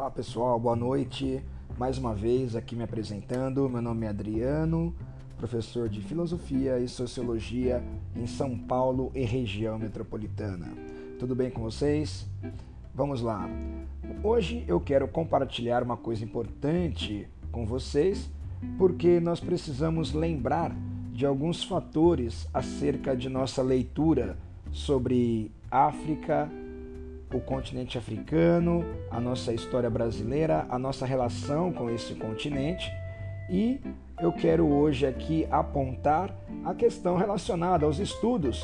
[0.00, 1.44] Olá pessoal, boa noite.
[1.76, 3.68] Mais uma vez aqui me apresentando.
[3.68, 4.96] Meu nome é Adriano,
[5.36, 7.84] professor de Filosofia e Sociologia
[8.16, 10.72] em São Paulo e região metropolitana.
[11.18, 12.26] Tudo bem com vocês?
[12.94, 13.46] Vamos lá.
[14.24, 18.30] Hoje eu quero compartilhar uma coisa importante com vocês,
[18.78, 20.74] porque nós precisamos lembrar
[21.12, 24.38] de alguns fatores acerca de nossa leitura
[24.72, 26.50] sobre África,
[27.32, 32.90] o continente africano, a nossa história brasileira, a nossa relação com esse continente
[33.48, 33.80] e
[34.20, 38.62] eu quero hoje aqui apontar a questão relacionada aos estudos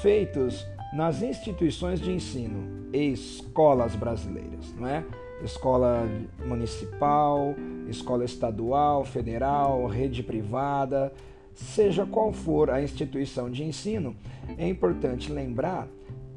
[0.00, 5.04] feitos nas instituições de ensino escolas brasileiras, não é?
[5.42, 6.08] Escola
[6.46, 7.54] municipal,
[7.88, 11.12] escola estadual, federal, rede privada,
[11.54, 14.14] seja qual for a instituição de ensino,
[14.56, 15.88] é importante lembrar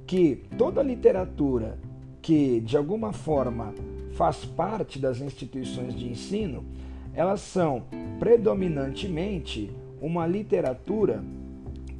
[0.07, 1.77] que toda literatura
[2.21, 3.73] que de alguma forma
[4.13, 6.66] faz parte das instituições de ensino,
[7.13, 7.83] elas são
[8.19, 9.69] predominantemente
[10.02, 11.23] uma literatura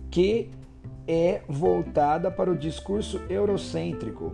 [0.10, 0.50] que
[1.08, 4.34] é voltada para o discurso eurocêntrico.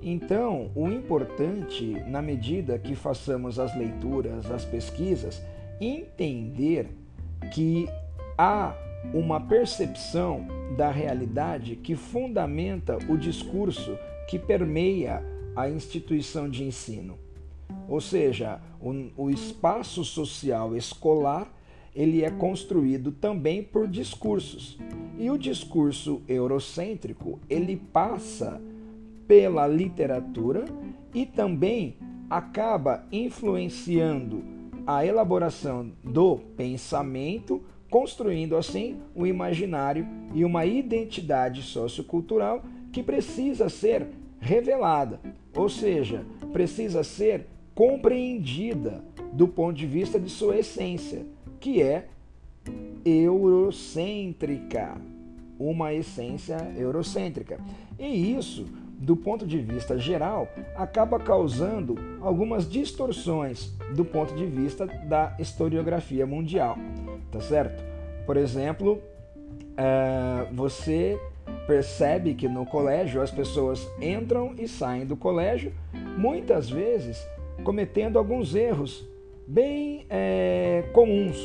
[0.00, 5.42] Então, o importante, na medida que façamos as leituras, as pesquisas,
[5.80, 6.88] entender
[7.52, 7.88] que
[8.38, 8.74] há
[9.12, 15.22] uma percepção da realidade que fundamenta o discurso que permeia
[15.54, 17.18] a instituição de ensino.
[17.88, 21.52] Ou seja, o, o espaço social escolar
[21.96, 24.78] ele é construído também por discursos.
[25.18, 28.60] E o discurso eurocêntrico, ele passa
[29.26, 30.66] pela literatura
[31.14, 31.96] e também
[32.28, 34.44] acaba influenciando
[34.86, 44.06] a elaboração do pensamento construindo assim um imaginário e uma identidade sociocultural que precisa ser
[44.40, 45.20] revelada,
[45.54, 51.26] ou seja, precisa ser compreendida do ponto de vista de sua essência,
[51.60, 52.08] que é
[53.04, 54.96] eurocêntrica,
[55.58, 57.60] uma essência eurocêntrica.
[57.98, 58.66] E isso,
[58.98, 66.26] do ponto de vista geral, acaba causando algumas distorções do ponto de vista da historiografia
[66.26, 66.78] mundial
[67.36, 67.84] tá certo?
[68.24, 69.00] Por exemplo,
[69.76, 71.18] é, você
[71.66, 75.72] percebe que no colégio as pessoas entram e saem do colégio,
[76.16, 77.26] muitas vezes
[77.62, 79.06] cometendo alguns erros
[79.46, 81.36] bem é, comuns.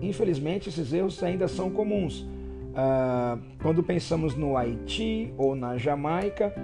[0.00, 2.26] Infelizmente, esses erros ainda são comuns.
[2.74, 6.54] Ah, quando pensamos no Haiti ou na Jamaica,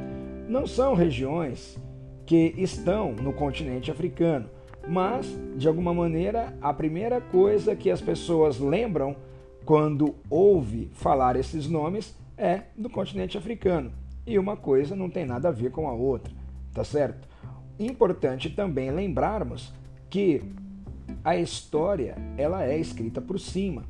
[0.49, 1.78] não são regiões
[2.25, 4.49] que estão no continente africano.
[4.89, 9.17] Mas, de alguma maneira, a primeira coisa que as pessoas lembram
[9.65, 13.93] quando ouve falar esses nomes é do continente africano.
[14.25, 16.33] E uma coisa não tem nada a ver com a outra,
[16.73, 17.28] tá certo?
[17.78, 19.73] Importante também lembrarmos
[20.09, 20.43] que
[21.25, 23.84] a história ela é escrita por cima.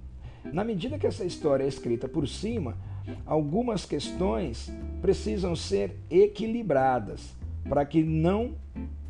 [0.52, 2.76] Na medida que essa história é escrita por cima,
[3.24, 7.34] algumas questões precisam ser equilibradas
[7.68, 8.54] para que não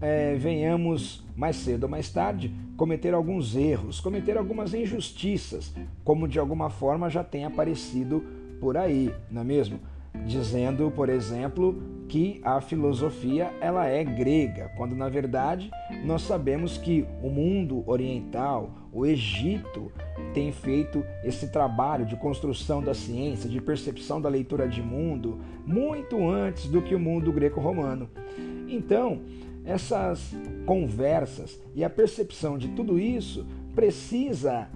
[0.00, 5.74] é, venhamos mais cedo ou mais tarde cometer alguns erros, cometer algumas injustiças,
[6.04, 8.24] como de alguma forma já tem aparecido
[8.60, 9.80] por aí, não é mesmo?
[10.24, 11.76] Dizendo, por exemplo,
[12.08, 15.70] que a filosofia ela é grega, quando na verdade
[16.04, 19.90] nós sabemos que o mundo oriental, o Egito,
[20.32, 26.28] tem feito esse trabalho de construção da ciência, de percepção da leitura de mundo, muito
[26.28, 28.08] antes do que o mundo greco-romano.
[28.68, 29.20] Então,
[29.64, 30.34] essas
[30.64, 33.44] conversas e a percepção de tudo isso
[33.74, 34.68] precisa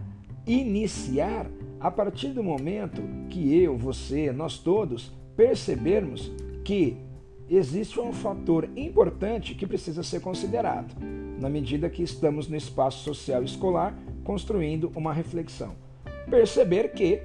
[0.46, 1.46] iniciar
[1.78, 6.30] a partir do momento que eu, você, nós todos percebermos
[6.62, 6.98] que
[7.48, 10.94] existe um fator importante que precisa ser considerado,
[11.40, 15.74] na medida que estamos no espaço social escolar construindo uma reflexão.
[16.28, 17.22] Perceber que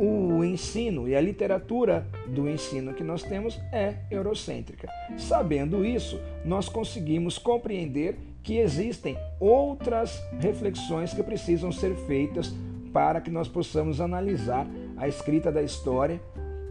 [0.00, 4.88] o ensino e a literatura do ensino que nós temos é eurocêntrica.
[5.18, 12.54] Sabendo isso, nós conseguimos compreender que existem outras reflexões que precisam ser feitas
[12.94, 14.66] para que nós possamos analisar
[14.96, 16.18] a escrita da história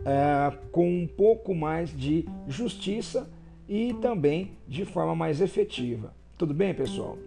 [0.06, 3.30] uh, com um pouco mais de justiça
[3.68, 6.14] e também de forma mais efetiva.
[6.38, 7.18] Tudo bem, pessoal?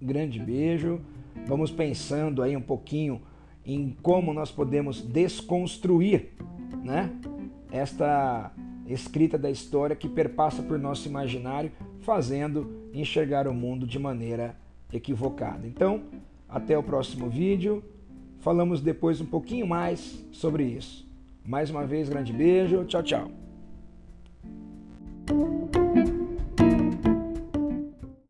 [0.00, 1.00] Grande beijo.
[1.46, 3.20] Vamos pensando aí um pouquinho
[3.64, 6.32] em como nós podemos desconstruir
[6.82, 7.10] né,
[7.72, 8.52] esta
[8.86, 11.72] escrita da história que perpassa por nosso imaginário,
[12.02, 14.54] fazendo enxergar o mundo de maneira
[14.92, 15.66] equivocada.
[15.66, 16.02] Então,
[16.48, 17.82] até o próximo vídeo.
[18.38, 21.08] Falamos depois um pouquinho mais sobre isso.
[21.44, 22.84] Mais uma vez, grande beijo.
[22.84, 23.30] Tchau, tchau.